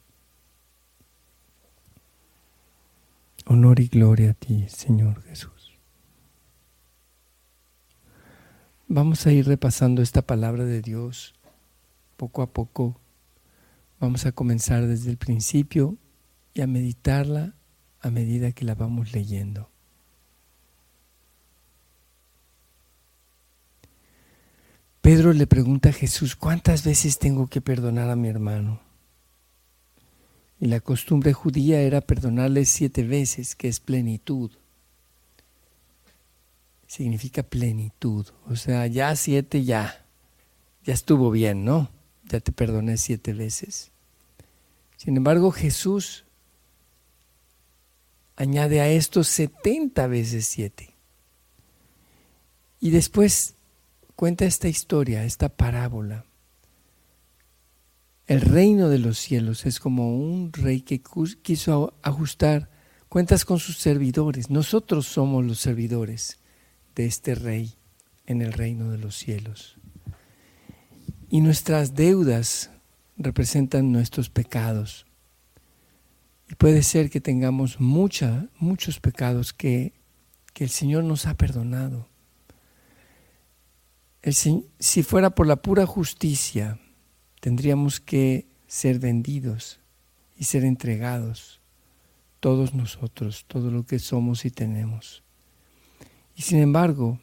Honor 3.44 3.78
y 3.78 3.88
gloria 3.88 4.30
a 4.30 4.34
ti, 4.34 4.64
Señor 4.68 5.22
Jesús. 5.24 5.78
Vamos 8.86 9.26
a 9.26 9.32
ir 9.32 9.46
repasando 9.46 10.00
esta 10.00 10.22
palabra 10.22 10.64
de 10.64 10.80
Dios 10.80 11.34
poco 12.16 12.40
a 12.40 12.46
poco 12.46 12.98
vamos 14.00 14.24
a 14.24 14.32
comenzar 14.32 14.86
desde 14.86 15.10
el 15.10 15.18
principio 15.18 15.98
y 16.54 16.62
a 16.62 16.66
meditarla 16.66 17.54
a 18.00 18.10
medida 18.10 18.52
que 18.52 18.64
la 18.64 18.74
vamos 18.74 19.12
leyendo. 19.12 19.70
Pedro 25.00 25.32
le 25.32 25.46
pregunta 25.46 25.90
a 25.90 25.92
Jesús, 25.92 26.36
¿cuántas 26.36 26.84
veces 26.84 27.18
tengo 27.18 27.46
que 27.46 27.60
perdonar 27.60 28.10
a 28.10 28.16
mi 28.16 28.28
hermano? 28.28 28.80
Y 30.60 30.66
la 30.66 30.80
costumbre 30.80 31.32
judía 31.32 31.80
era 31.80 32.00
perdonarle 32.00 32.64
siete 32.64 33.04
veces, 33.04 33.54
que 33.54 33.68
es 33.68 33.78
plenitud. 33.78 34.50
Significa 36.86 37.42
plenitud. 37.42 38.26
O 38.48 38.56
sea, 38.56 38.86
ya 38.86 39.14
siete, 39.14 39.64
ya. 39.64 40.04
Ya 40.84 40.94
estuvo 40.94 41.30
bien, 41.30 41.64
¿no? 41.64 41.90
Ya 42.24 42.40
te 42.40 42.50
perdoné 42.50 42.96
siete 42.96 43.34
veces. 43.34 43.92
Sin 44.96 45.16
embargo, 45.16 45.52
Jesús 45.52 46.24
añade 48.34 48.80
a 48.80 48.88
esto 48.88 49.22
setenta 49.22 50.06
veces 50.06 50.46
siete. 50.46 50.94
Y 52.80 52.90
después 52.90 53.54
cuenta 54.18 54.46
esta 54.46 54.66
historia, 54.66 55.22
esta 55.22 55.48
parábola. 55.48 56.24
El 58.26 58.40
reino 58.40 58.88
de 58.88 58.98
los 58.98 59.16
cielos 59.16 59.64
es 59.64 59.78
como 59.78 60.16
un 60.16 60.52
rey 60.52 60.80
que 60.80 61.00
quiso 61.40 61.94
ajustar 62.02 62.68
cuentas 63.08 63.44
con 63.44 63.60
sus 63.60 63.78
servidores. 63.78 64.50
Nosotros 64.50 65.06
somos 65.06 65.44
los 65.44 65.60
servidores 65.60 66.40
de 66.96 67.06
este 67.06 67.36
rey 67.36 67.76
en 68.26 68.42
el 68.42 68.52
reino 68.52 68.90
de 68.90 68.98
los 68.98 69.14
cielos. 69.14 69.78
Y 71.30 71.40
nuestras 71.40 71.94
deudas 71.94 72.72
representan 73.18 73.92
nuestros 73.92 74.30
pecados. 74.30 75.06
Y 76.50 76.56
puede 76.56 76.82
ser 76.82 77.08
que 77.08 77.20
tengamos 77.20 77.78
mucha, 77.78 78.48
muchos 78.58 78.98
pecados 78.98 79.52
que, 79.52 79.92
que 80.54 80.64
el 80.64 80.70
Señor 80.70 81.04
nos 81.04 81.26
ha 81.26 81.34
perdonado 81.34 82.08
si 84.22 85.02
fuera 85.02 85.30
por 85.30 85.46
la 85.46 85.56
pura 85.56 85.86
justicia, 85.86 86.78
tendríamos 87.40 88.00
que 88.00 88.46
ser 88.66 88.98
vendidos 88.98 89.80
y 90.36 90.44
ser 90.44 90.64
entregados, 90.64 91.60
todos 92.40 92.74
nosotros, 92.74 93.44
todo 93.48 93.70
lo 93.70 93.84
que 93.86 93.98
somos 93.98 94.44
y 94.44 94.50
tenemos. 94.50 95.22
Y 96.36 96.42
sin 96.42 96.58
embargo, 96.58 97.18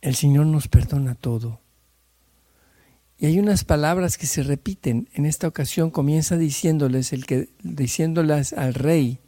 el 0.00 0.14
Señor 0.14 0.46
nos 0.46 0.68
perdona 0.68 1.14
todo. 1.14 1.60
Y 3.18 3.26
hay 3.26 3.40
unas 3.40 3.64
palabras 3.64 4.16
que 4.16 4.26
se 4.26 4.44
repiten. 4.44 5.08
En 5.12 5.26
esta 5.26 5.48
ocasión 5.48 5.90
comienza 5.90 6.36
diciéndoles 6.36 7.12
el 7.12 7.26
que 7.26 7.48
diciéndolas 7.64 8.52
al 8.52 8.74
rey 8.74 9.18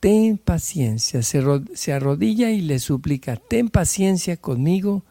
ten 0.00 0.38
paciencia, 0.38 1.22
se, 1.22 1.92
arrodilla 1.92 2.50
y 2.50 2.60
le 2.60 2.78
suplica, 2.78 3.36
ten 3.36 3.68
paciencia 3.68 4.36
conmigo 4.36 5.04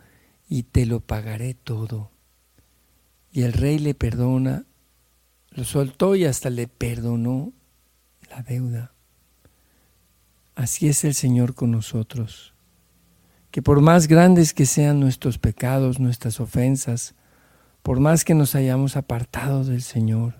y 0.47 0.63
te 0.63 0.85
lo 0.85 0.99
pagaré 0.99 1.53
todo. 1.53 2.11
Y 3.31 3.43
el 3.43 3.53
rey 3.53 3.79
le 3.79 3.93
perdona, 3.93 4.65
lo 5.51 5.63
soltó 5.63 6.15
y 6.15 6.25
hasta 6.25 6.49
le 6.49 6.67
perdonó 6.67 7.51
la 8.29 8.43
deuda. 8.43 8.93
Así 10.55 10.87
es 10.87 11.03
el 11.03 11.13
Señor 11.13 11.53
con 11.53 11.71
nosotros, 11.71 12.53
que 13.51 13.61
por 13.61 13.81
más 13.81 14.07
grandes 14.07 14.53
que 14.53 14.65
sean 14.65 14.99
nuestros 14.99 15.37
pecados, 15.37 15.99
nuestras 15.99 16.39
ofensas, 16.39 17.15
por 17.81 17.99
más 17.99 18.23
que 18.23 18.35
nos 18.35 18.55
hayamos 18.55 18.95
apartado 18.95 19.65
del 19.65 19.81
Señor, 19.81 20.35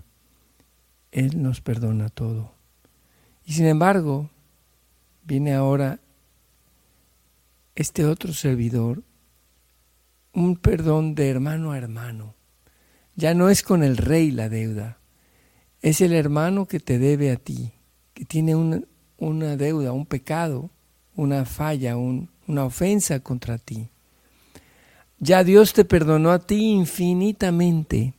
Él 1.12 1.42
nos 1.42 1.62
perdona 1.62 2.10
todo. 2.10 2.56
Y 3.44 3.54
sin 3.54 3.68
embargo, 3.68 4.32
viene 5.26 5.54
ahora 5.54 6.00
este 7.76 8.06
otro 8.06 8.32
servidor, 8.32 9.04
un 10.34 10.56
perdón 10.56 11.16
de 11.16 11.30
hermano 11.30 11.72
a 11.72 11.78
hermano. 11.78 12.36
Ya 13.16 13.34
no 13.34 13.50
es 13.50 13.64
con 13.64 13.84
el 13.84 13.98
rey 13.98 14.32
la 14.32 14.50
deuda, 14.50 15.00
es 15.82 16.02
el 16.02 16.14
hermano 16.14 16.68
que 16.68 16.80
te 16.80 17.00
debe 17.00 17.32
a 17.32 17.38
ti, 17.38 17.74
que 18.14 18.26
tiene 18.26 18.56
una, 18.56 19.58
deuda, 19.58 19.92
un 19.92 20.06
pecado, 20.06 20.70
una 21.16 21.46
falla, 21.46 21.98
una 21.98 22.66
ofensa 22.66 23.20
contra 23.20 23.58
ti. 23.58 23.90
Ya 25.18 25.44
Dios 25.44 25.74
te 25.74 25.86
perdonó 25.86 26.32
a 26.32 26.40
ti 26.40 26.72
infinitamente, 26.72 28.14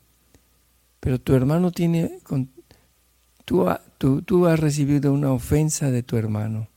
pero 0.99 1.21
tu 1.21 1.35
hermano 1.35 1.71
tiene, 1.71 2.19
tú, 3.45 3.67
tú, 3.99 4.23
tú 4.23 4.47
has 4.47 4.59
recibido 4.59 5.13
una 5.13 5.31
ofensa 5.31 5.91
de 5.91 6.03
tu 6.03 6.17
hermano 6.17 6.69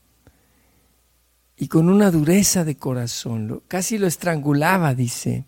y 1.60 1.68
con 1.68 1.90
una 1.90 2.10
dureza 2.10 2.64
de 2.64 2.78
corazón, 2.78 3.62
casi 3.68 3.98
lo 3.98 4.06
estrangulaba, 4.06 4.94
dice, 4.94 5.44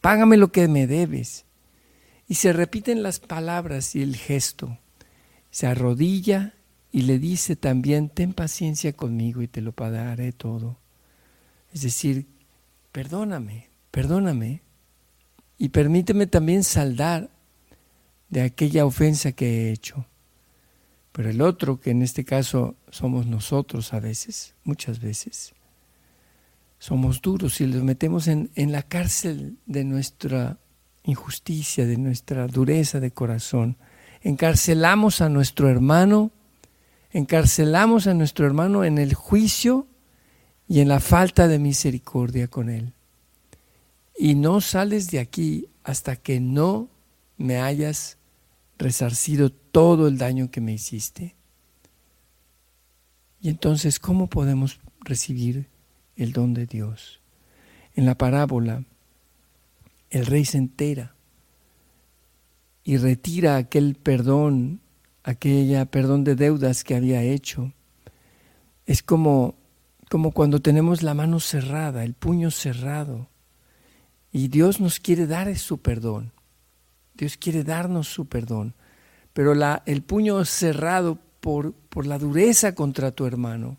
págame 0.00 0.38
lo 0.38 0.50
que 0.50 0.66
me 0.66 0.86
debes. 0.86 1.44
Y 2.26 2.36
se 2.36 2.54
repiten 2.54 3.02
las 3.02 3.20
palabras 3.20 3.94
y 3.94 4.00
el 4.00 4.16
gesto. 4.16 4.78
Se 5.50 5.66
arrodilla 5.66 6.54
y 6.90 7.02
le 7.02 7.18
dice 7.18 7.54
también, 7.54 8.08
ten 8.08 8.32
paciencia 8.32 8.94
conmigo 8.94 9.42
y 9.42 9.46
te 9.46 9.60
lo 9.60 9.72
pagaré 9.72 10.32
todo. 10.32 10.78
Es 11.74 11.82
decir, 11.82 12.26
perdóname, 12.90 13.68
perdóname 13.90 14.62
y 15.58 15.68
permíteme 15.68 16.26
también 16.26 16.64
saldar 16.64 17.28
de 18.30 18.40
aquella 18.40 18.86
ofensa 18.86 19.32
que 19.32 19.68
he 19.68 19.72
hecho. 19.72 20.06
Pero 21.12 21.28
el 21.28 21.42
otro, 21.42 21.78
que 21.78 21.90
en 21.90 22.02
este 22.02 22.24
caso 22.24 22.76
somos 22.90 23.26
nosotros 23.26 23.92
a 23.92 24.00
veces, 24.00 24.54
muchas 24.64 25.00
veces, 25.00 25.54
somos 26.78 27.20
duros 27.20 27.60
y 27.60 27.66
los 27.66 27.82
metemos 27.82 28.26
en, 28.28 28.50
en 28.54 28.72
la 28.72 28.82
cárcel 28.82 29.58
de 29.66 29.84
nuestra 29.84 30.58
injusticia, 31.04 31.86
de 31.86 31.96
nuestra 31.96 32.46
dureza 32.46 32.98
de 32.98 33.10
corazón. 33.10 33.76
Encarcelamos 34.22 35.20
a 35.20 35.28
nuestro 35.28 35.68
hermano, 35.68 36.30
encarcelamos 37.12 38.06
a 38.06 38.14
nuestro 38.14 38.46
hermano 38.46 38.84
en 38.84 38.98
el 38.98 39.14
juicio 39.14 39.86
y 40.66 40.80
en 40.80 40.88
la 40.88 41.00
falta 41.00 41.48
de 41.48 41.58
misericordia 41.58 42.48
con 42.48 42.70
él. 42.70 42.94
Y 44.16 44.34
no 44.34 44.60
sales 44.60 45.10
de 45.10 45.18
aquí 45.18 45.68
hasta 45.84 46.16
que 46.16 46.40
no 46.40 46.88
me 47.36 47.60
hayas 47.60 48.18
resarcido 48.82 49.50
todo 49.50 50.08
el 50.08 50.18
daño 50.18 50.50
que 50.50 50.60
me 50.60 50.72
hiciste. 50.72 51.36
Y 53.40 53.48
entonces, 53.48 53.98
¿cómo 53.98 54.28
podemos 54.28 54.80
recibir 55.00 55.68
el 56.16 56.32
don 56.32 56.52
de 56.52 56.66
Dios? 56.66 57.20
En 57.94 58.06
la 58.06 58.16
parábola, 58.16 58.84
el 60.10 60.26
rey 60.26 60.44
se 60.44 60.58
entera 60.58 61.14
y 62.84 62.96
retira 62.96 63.56
aquel 63.56 63.94
perdón, 63.94 64.80
aquella 65.22 65.86
perdón 65.86 66.24
de 66.24 66.34
deudas 66.34 66.84
que 66.84 66.96
había 66.96 67.22
hecho. 67.22 67.72
Es 68.86 69.02
como, 69.02 69.54
como 70.10 70.32
cuando 70.32 70.60
tenemos 70.60 71.02
la 71.02 71.14
mano 71.14 71.40
cerrada, 71.40 72.04
el 72.04 72.14
puño 72.14 72.50
cerrado, 72.50 73.28
y 74.32 74.48
Dios 74.48 74.80
nos 74.80 74.98
quiere 74.98 75.26
dar 75.26 75.56
su 75.56 75.78
perdón. 75.78 76.32
Dios 77.22 77.36
quiere 77.36 77.62
darnos 77.62 78.08
su 78.08 78.26
perdón, 78.26 78.74
pero 79.32 79.52
el 79.86 80.02
puño 80.02 80.44
cerrado 80.44 81.20
por, 81.40 81.72
por 81.72 82.04
la 82.04 82.18
dureza 82.18 82.74
contra 82.74 83.12
tu 83.12 83.26
hermano, 83.26 83.76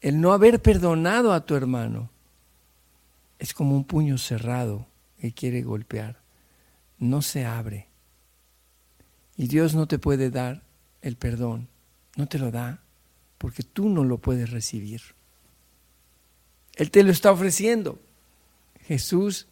el 0.00 0.18
no 0.18 0.32
haber 0.32 0.62
perdonado 0.62 1.34
a 1.34 1.44
tu 1.44 1.56
hermano, 1.56 2.08
es 3.38 3.52
como 3.52 3.76
un 3.76 3.84
puño 3.84 4.16
cerrado 4.16 4.86
que 5.20 5.32
quiere 5.32 5.60
golpear. 5.60 6.22
No 6.98 7.20
se 7.20 7.44
abre. 7.44 7.86
Y 9.36 9.46
Dios 9.48 9.74
no 9.74 9.86
te 9.86 9.98
puede 9.98 10.30
dar 10.30 10.62
el 11.02 11.16
perdón, 11.16 11.68
no 12.16 12.28
te 12.28 12.38
lo 12.38 12.50
da, 12.50 12.80
porque 13.36 13.62
tú 13.62 13.90
no 13.90 14.04
lo 14.04 14.16
puedes 14.16 14.48
recibir. 14.48 15.02
Él 16.76 16.90
te 16.90 17.02
lo 17.02 17.12
está 17.12 17.30
ofreciendo. 17.30 17.98
Jesús 18.86 19.48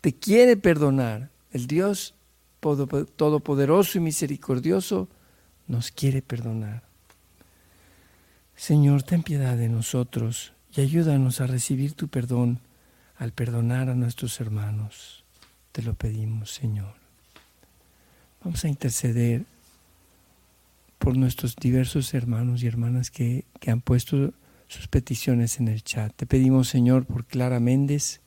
te 0.00 0.14
quiere 0.14 0.56
perdonar, 0.56 1.28
el 1.52 1.66
Dios 1.66 2.14
Todopoderoso 2.60 3.98
y 3.98 4.00
Misericordioso 4.00 5.08
nos 5.68 5.90
quiere 5.90 6.22
perdonar. 6.22 6.82
Señor, 8.56 9.04
ten 9.04 9.22
piedad 9.22 9.56
de 9.56 9.68
nosotros 9.68 10.52
y 10.74 10.80
ayúdanos 10.80 11.40
a 11.40 11.46
recibir 11.46 11.92
tu 11.92 12.08
perdón 12.08 12.58
al 13.16 13.32
perdonar 13.32 13.88
a 13.88 13.94
nuestros 13.94 14.40
hermanos. 14.40 15.24
Te 15.72 15.82
lo 15.82 15.94
pedimos, 15.94 16.50
Señor. 16.50 16.94
Vamos 18.42 18.64
a 18.64 18.68
interceder 18.68 19.44
por 20.98 21.16
nuestros 21.16 21.56
diversos 21.56 22.12
hermanos 22.14 22.62
y 22.62 22.66
hermanas 22.66 23.10
que, 23.10 23.44
han 23.66 23.80
puesto 23.80 24.32
sus 24.66 24.88
peticiones 24.88 25.60
en 25.60 25.68
el 25.68 25.82
chat. 25.82 26.12
Te 26.14 26.26
pedimos, 26.26 26.68
Señor, 26.68 27.06
por 27.06 27.24
Clara 27.24 27.60
Méndez, 27.60 28.20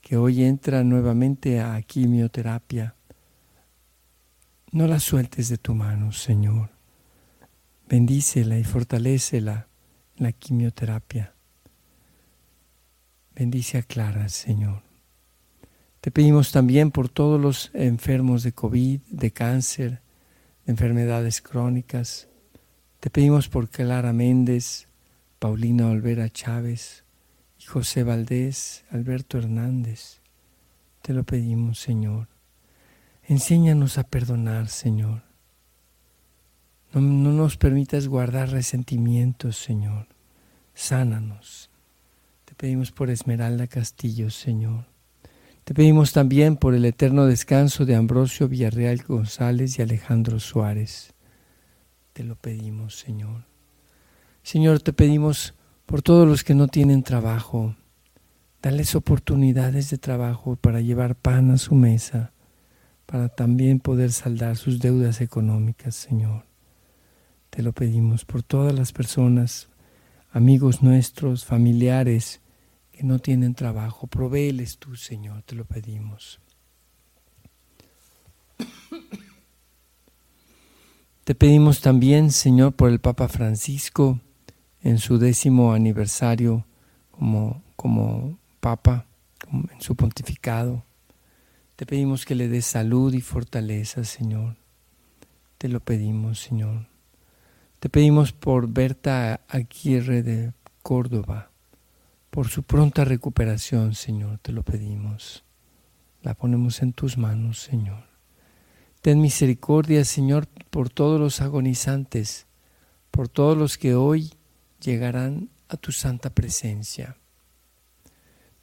que 0.00 0.16
hoy 0.16 0.44
entra 0.44 0.82
nuevamente 0.82 1.60
a 1.60 1.80
quimioterapia. 1.82 2.94
No 4.72 4.86
la 4.86 5.00
sueltes 5.00 5.48
de 5.48 5.58
tu 5.58 5.74
mano, 5.74 6.12
Señor. 6.12 6.70
Bendícela 7.88 8.58
y 8.58 8.64
fortalecela 8.64 9.68
en 10.16 10.24
la 10.24 10.32
quimioterapia. 10.32 11.34
Bendice 13.34 13.78
a 13.78 13.82
Clara, 13.82 14.28
Señor. 14.28 14.82
Te 16.00 16.10
pedimos 16.10 16.52
también 16.52 16.90
por 16.90 17.08
todos 17.08 17.40
los 17.40 17.70
enfermos 17.74 18.42
de 18.42 18.52
COVID, 18.52 19.00
de 19.10 19.30
cáncer, 19.32 20.02
de 20.64 20.72
enfermedades 20.72 21.42
crónicas. 21.42 22.28
Te 23.00 23.10
pedimos 23.10 23.48
por 23.48 23.68
Clara 23.68 24.12
Méndez, 24.12 24.88
Paulina 25.38 25.88
Olvera 25.88 26.30
Chávez 26.30 27.04
José 27.70 28.02
Valdés, 28.02 28.84
Alberto 28.90 29.38
Hernández. 29.38 30.18
Te 31.02 31.14
lo 31.14 31.22
pedimos, 31.22 31.78
Señor. 31.78 32.26
Enséñanos 33.22 33.96
a 33.96 34.02
perdonar, 34.02 34.68
Señor. 34.68 35.22
No, 36.92 37.00
no, 37.00 37.30
nos 37.30 37.56
permitas 37.56 38.08
guardar 38.08 38.50
resentimientos, 38.50 39.56
Señor. 39.56 40.08
Sánanos. 40.74 41.70
Te 42.44 42.56
pedimos 42.56 42.90
por 42.90 43.08
Esmeralda 43.08 43.68
Castillo, 43.68 44.30
Señor. 44.30 44.86
Te 45.62 45.72
pedimos 45.72 46.12
también 46.12 46.56
por 46.56 46.74
el 46.74 46.84
eterno 46.84 47.26
descanso 47.26 47.86
de 47.86 47.94
Ambrosio 47.94 48.48
Villarreal 48.48 49.04
González 49.06 49.78
y 49.78 49.82
Alejandro 49.82 50.40
Suárez. 50.40 51.14
Te 52.14 52.24
lo 52.24 52.34
pedimos, 52.34 52.98
Señor. 52.98 53.44
Señor, 54.42 54.80
te 54.80 54.92
pedimos 54.92 55.54
por 55.90 56.02
todos 56.02 56.28
los 56.28 56.44
que 56.44 56.54
no 56.54 56.68
tienen 56.68 57.02
trabajo, 57.02 57.74
dales 58.62 58.94
oportunidades 58.94 59.90
de 59.90 59.98
trabajo 59.98 60.54
para 60.54 60.80
llevar 60.80 61.16
pan 61.16 61.50
a 61.50 61.58
su 61.58 61.74
mesa, 61.74 62.32
para 63.06 63.28
también 63.28 63.80
poder 63.80 64.12
saldar 64.12 64.56
sus 64.56 64.78
deudas 64.78 65.20
económicas, 65.20 65.96
Señor. 65.96 66.44
Te 67.50 67.64
lo 67.64 67.72
pedimos 67.72 68.24
por 68.24 68.44
todas 68.44 68.72
las 68.72 68.92
personas, 68.92 69.68
amigos 70.30 70.80
nuestros, 70.80 71.44
familiares 71.44 72.40
que 72.92 73.02
no 73.02 73.18
tienen 73.18 73.54
trabajo. 73.54 74.06
Provéeles 74.06 74.78
tú, 74.78 74.94
Señor, 74.94 75.42
te 75.42 75.56
lo 75.56 75.64
pedimos. 75.64 76.38
Te 81.24 81.34
pedimos 81.34 81.80
también, 81.80 82.30
Señor, 82.30 82.74
por 82.74 82.90
el 82.90 83.00
Papa 83.00 83.26
Francisco, 83.26 84.20
en 84.82 84.98
su 84.98 85.18
décimo 85.18 85.72
aniversario 85.72 86.64
como, 87.10 87.62
como 87.76 88.38
Papa, 88.60 89.06
en 89.52 89.80
su 89.80 89.96
pontificado. 89.96 90.84
Te 91.76 91.86
pedimos 91.86 92.24
que 92.24 92.34
le 92.34 92.48
des 92.48 92.66
salud 92.66 93.12
y 93.14 93.20
fortaleza, 93.20 94.04
Señor. 94.04 94.56
Te 95.58 95.68
lo 95.68 95.80
pedimos, 95.80 96.40
Señor. 96.40 96.86
Te 97.80 97.88
pedimos 97.88 98.32
por 98.32 98.68
Berta 98.68 99.40
Aguirre 99.48 100.22
de 100.22 100.52
Córdoba, 100.82 101.50
por 102.30 102.48
su 102.48 102.62
pronta 102.62 103.04
recuperación, 103.04 103.94
Señor, 103.94 104.38
te 104.38 104.52
lo 104.52 104.62
pedimos. 104.62 105.44
La 106.22 106.34
ponemos 106.34 106.82
en 106.82 106.92
tus 106.92 107.16
manos, 107.16 107.58
Señor. 107.60 108.04
Ten 109.00 109.20
misericordia, 109.20 110.04
Señor, 110.04 110.46
por 110.68 110.90
todos 110.90 111.18
los 111.18 111.40
agonizantes, 111.40 112.46
por 113.10 113.28
todos 113.28 113.56
los 113.56 113.78
que 113.78 113.94
hoy 113.94 114.34
llegarán 114.80 115.50
a 115.68 115.76
tu 115.76 115.92
santa 115.92 116.30
presencia. 116.30 117.16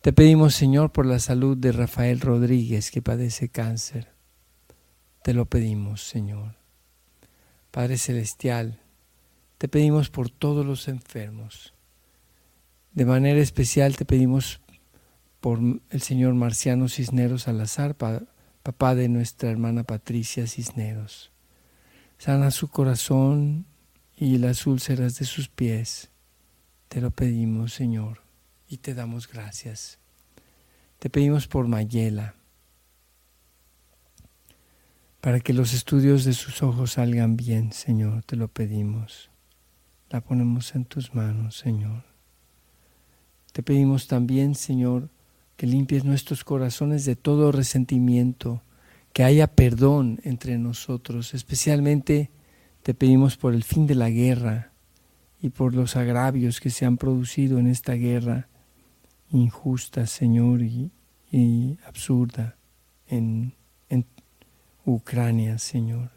Te 0.02 0.14
pedimos, 0.14 0.56
Señor, 0.56 0.92
por 0.92 1.06
la 1.06 1.20
salud 1.20 1.58
de 1.58 1.72
Rafael 1.72 2.20
Rodríguez, 2.20 2.92
que 2.92 3.02
padece 3.02 3.50
cáncer. 3.50 4.10
Te 5.24 5.34
lo 5.34 5.46
pedimos, 5.46 6.02
Señor. 6.02 6.56
Padre 7.72 7.98
Celestial, 7.98 8.80
te 9.58 9.68
pedimos 9.68 10.10
por 10.10 10.30
todos 10.30 10.66
los 10.66 10.88
enfermos. 10.88 11.74
De 12.94 13.06
manera 13.06 13.40
especial 13.40 13.96
te 13.96 14.06
pedimos 14.06 14.62
por 15.40 15.60
el 15.60 16.02
Señor 16.02 16.34
Marciano 16.34 16.90
Cisneros 16.90 17.44
Salazar, 17.44 17.96
papá 17.96 18.96
de 18.96 19.10
nuestra 19.10 19.50
hermana 19.50 19.84
Patricia 19.84 20.48
Cisneros. 20.48 21.32
Sana 22.18 22.52
su 22.52 22.70
corazón 22.70 23.66
y 24.18 24.38
las 24.40 24.66
úlceras 24.66 25.20
de 25.20 25.26
sus 25.26 25.48
pies. 25.48 26.10
Te 26.88 27.02
lo 27.02 27.12
pedimos, 27.12 27.74
Señor, 27.74 28.22
y 28.68 28.78
te 28.78 28.94
damos 28.94 29.28
gracias. 29.28 30.00
Te 31.00 31.10
pedimos 31.10 31.48
por 31.48 31.68
Mayela, 31.68 32.36
para 35.22 35.40
que 35.40 35.54
los 35.54 35.74
estudios 35.74 36.24
de 36.24 36.34
sus 36.34 36.64
ojos 36.64 36.94
salgan 36.94 37.38
bien, 37.38 37.72
Señor, 37.72 38.24
te 38.24 38.36
lo 38.36 38.48
pedimos. 38.48 39.30
La 40.10 40.22
ponemos 40.22 40.74
en 40.74 40.86
tus 40.86 41.14
manos, 41.14 41.58
Señor. 41.58 42.04
Te 43.52 43.62
pedimos 43.62 44.08
también, 44.08 44.56
Señor, 44.56 45.10
que 45.58 45.68
limpies 45.68 46.06
nuestros 46.06 46.44
corazones 46.44 47.06
de 47.06 47.16
todo 47.16 47.52
resentimiento, 47.52 48.62
que 49.12 49.24
haya 49.24 49.48
perdón 49.48 50.20
entre 50.24 50.58
nosotros, 50.58 51.34
especialmente 51.34 52.30
te 52.88 52.94
pedimos 52.94 53.36
por 53.36 53.54
el 53.54 53.66
fin 53.66 53.86
de 53.86 53.96
la 53.96 54.10
guerra 54.10 54.72
y 55.42 55.50
por 55.50 55.76
los 55.76 55.98
agravios 55.98 56.62
que 56.62 56.70
se 56.70 56.86
han 56.86 56.96
producido 56.96 57.60
en 57.60 57.68
esta 57.68 57.92
guerra 57.96 58.48
injusta, 59.30 60.08
Señor, 60.08 60.62
y, 60.62 60.90
absurda 61.86 62.56
en, 63.10 63.52
en 63.90 64.06
Ucrania, 64.86 65.58
Señor. 65.58 66.12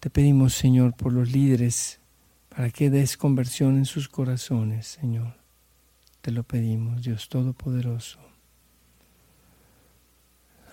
Te 0.00 0.10
pedimos, 0.10 0.52
Señor, 0.52 0.94
por 0.94 1.12
los 1.12 1.30
líderes, 1.30 2.00
para 2.48 2.70
que 2.70 2.90
des 2.90 3.16
conversión 3.16 3.76
en 3.76 3.84
sus 3.84 4.08
corazones, 4.08 4.88
Señor. 4.88 5.36
Te 6.22 6.32
lo 6.32 6.42
pedimos, 6.42 7.04
Dios 7.04 7.28
Todopoderoso. 7.28 8.18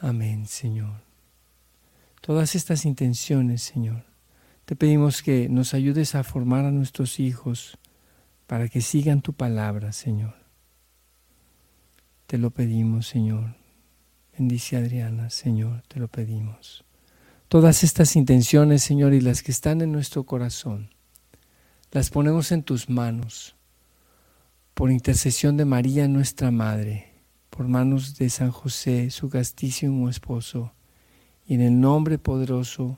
Amén, 0.01 0.47
Señor. 0.47 1.03
Todas 2.21 2.55
estas 2.55 2.85
intenciones, 2.85 3.61
Señor, 3.61 4.11
te 4.65 4.75
pedimos 4.75 5.21
que 5.21 5.49
nos 5.49 5.73
ayudes 5.73 6.15
a 6.15 6.23
formar 6.23 6.65
a 6.65 6.71
nuestros 6.71 7.19
hijos 7.19 7.77
para 8.47 8.69
que 8.69 8.81
sigan 8.81 9.21
tu 9.21 9.33
palabra, 9.33 9.91
Señor. 9.91 10.35
Te 12.27 12.37
lo 12.37 12.51
pedimos, 12.51 13.07
Señor. 13.07 13.55
Bendice 14.37 14.77
a 14.77 14.79
Adriana, 14.79 15.29
Señor, 15.29 15.83
te 15.87 15.99
lo 15.99 16.07
pedimos. 16.07 16.83
Todas 17.47 17.83
estas 17.83 18.15
intenciones, 18.15 18.81
Señor, 18.81 19.13
y 19.13 19.21
las 19.21 19.43
que 19.43 19.51
están 19.51 19.81
en 19.81 19.91
nuestro 19.91 20.23
corazón, 20.23 20.89
las 21.91 22.09
ponemos 22.09 22.51
en 22.51 22.63
tus 22.63 22.89
manos, 22.89 23.55
por 24.73 24.91
intercesión 24.91 25.57
de 25.57 25.65
María, 25.65 26.07
nuestra 26.07 26.49
Madre, 26.49 27.13
por 27.51 27.67
manos 27.67 28.17
de 28.17 28.31
San 28.31 28.49
José, 28.49 29.11
su 29.11 29.29
castísimo 29.29 30.09
esposo, 30.09 30.71
y 31.45 31.53
en 31.53 31.61
el 31.61 31.79
nombre 31.79 32.17
poderoso 32.17 32.97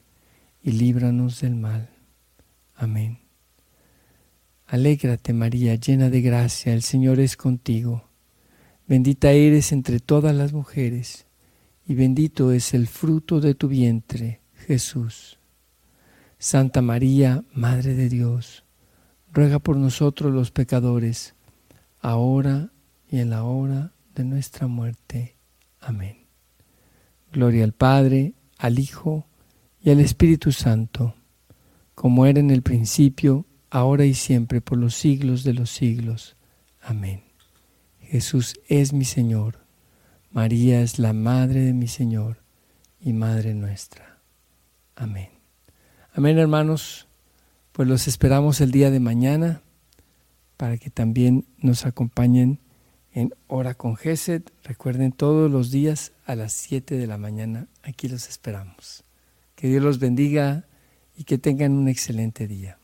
y 0.63 0.71
líbranos 0.71 1.41
del 1.41 1.55
mal. 1.55 1.89
Amén. 2.75 3.19
Alégrate 4.67 5.33
María, 5.33 5.75
llena 5.75 6.09
de 6.09 6.21
gracia, 6.21 6.73
el 6.73 6.81
Señor 6.81 7.19
es 7.19 7.35
contigo. 7.35 8.05
Bendita 8.87 9.31
eres 9.31 9.71
entre 9.71 9.99
todas 9.99 10.35
las 10.35 10.53
mujeres, 10.53 11.25
y 11.85 11.95
bendito 11.95 12.51
es 12.51 12.73
el 12.73 12.87
fruto 12.87 13.41
de 13.41 13.55
tu 13.55 13.67
vientre, 13.67 14.41
Jesús. 14.55 15.39
Santa 16.37 16.81
María, 16.81 17.43
Madre 17.53 17.95
de 17.95 18.09
Dios, 18.09 18.63
ruega 19.31 19.59
por 19.59 19.77
nosotros 19.77 20.33
los 20.33 20.51
pecadores, 20.51 21.35
ahora 21.99 22.71
y 23.09 23.19
en 23.19 23.29
la 23.29 23.43
hora 23.43 23.93
de 24.15 24.23
nuestra 24.23 24.67
muerte. 24.67 25.35
Amén. 25.79 26.27
Gloria 27.31 27.63
al 27.63 27.73
Padre, 27.73 28.33
al 28.57 28.79
Hijo, 28.79 29.27
y 29.83 29.89
al 29.89 29.99
Espíritu 29.99 30.51
Santo, 30.51 31.15
como 31.95 32.25
era 32.25 32.39
en 32.39 32.51
el 32.51 32.61
principio, 32.61 33.45
ahora 33.69 34.05
y 34.05 34.13
siempre, 34.13 34.61
por 34.61 34.77
los 34.77 34.95
siglos 34.95 35.43
de 35.43 35.53
los 35.53 35.69
siglos. 35.71 36.35
Amén. 36.81 37.23
Jesús 38.01 38.59
es 38.67 38.93
mi 38.93 39.05
Señor. 39.05 39.59
María 40.31 40.81
es 40.81 40.99
la 40.99 41.13
Madre 41.13 41.61
de 41.61 41.73
mi 41.73 41.87
Señor 41.87 42.37
y 42.99 43.13
Madre 43.13 43.53
nuestra. 43.53 44.19
Amén. 44.95 45.29
Amén, 46.13 46.37
hermanos. 46.37 47.07
Pues 47.71 47.87
los 47.87 48.07
esperamos 48.07 48.61
el 48.61 48.71
día 48.71 48.91
de 48.91 48.99
mañana 48.99 49.61
para 50.57 50.77
que 50.77 50.89
también 50.89 51.45
nos 51.57 51.85
acompañen 51.85 52.59
en 53.13 53.33
Hora 53.47 53.73
con 53.73 53.95
Gesed. 53.95 54.43
Recuerden 54.63 55.11
todos 55.11 55.49
los 55.49 55.71
días 55.71 56.11
a 56.25 56.35
las 56.35 56.53
7 56.53 56.97
de 56.97 57.07
la 57.07 57.17
mañana. 57.17 57.67
Aquí 57.81 58.07
los 58.07 58.27
esperamos. 58.29 59.03
Que 59.61 59.67
Dios 59.67 59.83
los 59.83 59.99
bendiga 59.99 60.65
y 61.15 61.25
que 61.25 61.37
tengan 61.37 61.73
un 61.73 61.87
excelente 61.87 62.47
día. 62.47 62.80